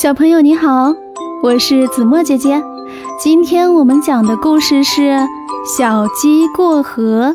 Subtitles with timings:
[0.00, 0.94] 小朋友你好，
[1.42, 2.62] 我是子墨姐姐。
[3.18, 5.00] 今天我们讲的故事是
[5.76, 7.34] 《小鸡过河》。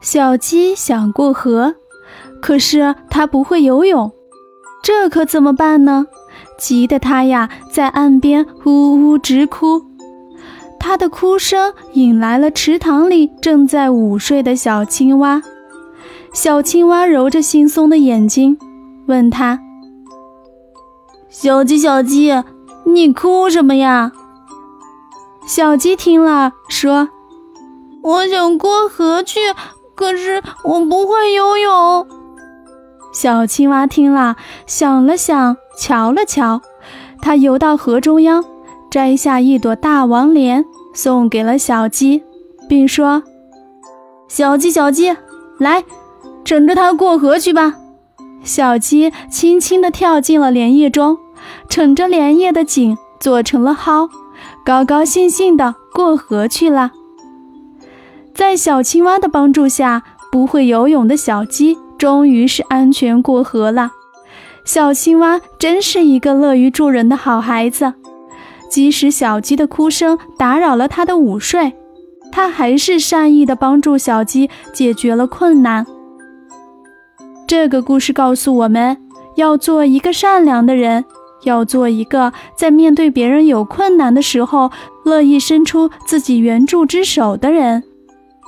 [0.00, 1.74] 小鸡想过河，
[2.40, 4.10] 可是它不会游泳，
[4.82, 6.06] 这可怎么办呢？
[6.58, 9.82] 急得它呀，在岸边呜呜直哭。
[10.80, 15.42] 它的哭声引来了池塘里正在午睡的小青蛙。
[16.32, 18.56] 小青蛙揉着惺忪的眼睛，
[19.08, 19.60] 问他。
[21.36, 22.32] 小鸡，小鸡，
[22.84, 24.12] 你哭什么呀？
[25.48, 27.08] 小鸡听了说
[28.04, 29.40] ：“我想过河去，
[29.96, 32.06] 可是我不会游泳。”
[33.12, 34.36] 小青蛙听了，
[34.68, 36.62] 想了想，瞧了瞧，
[37.20, 38.44] 它游到河中央，
[38.88, 42.22] 摘下一朵大王莲，送给了小鸡，
[42.68, 43.24] 并说
[44.30, 45.16] ：“小鸡，小鸡，
[45.58, 45.82] 来，
[46.44, 47.74] 枕着它过河去吧。”
[48.44, 51.18] 小鸡轻轻地跳进了莲叶中。
[51.68, 54.08] 乘着莲叶的颈做成了蒿，
[54.64, 56.92] 高高兴兴地过河去了。
[58.34, 63.92] 在小青蛙的帮助下，不会游泳的小鸡终于是安全过河了。
[64.64, 67.94] 小青蛙真是一个乐于助人的好孩子，
[68.68, 71.74] 即使小鸡的哭声打扰了它的午睡，
[72.32, 75.86] 它还是善意地帮助小鸡解决了困难。
[77.46, 78.96] 这个故事告诉我们
[79.36, 81.04] 要做一个善良的人。
[81.44, 84.70] 要做一个在面对别人有困难的时候，
[85.04, 87.82] 乐意伸出自己援助之手的人。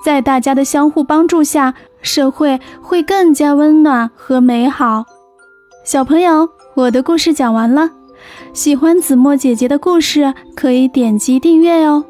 [0.05, 5.05] 在大家的相互帮助下，社会会更加温暖和美好。
[5.85, 7.91] 小朋友，我的故事讲完了。
[8.53, 12.05] 喜欢子墨姐姐的故事，可以点击订阅哦。